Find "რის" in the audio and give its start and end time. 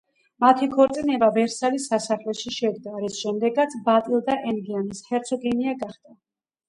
3.03-3.19